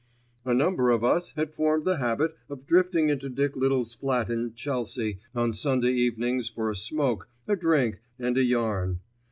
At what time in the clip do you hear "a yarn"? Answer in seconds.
8.35-9.01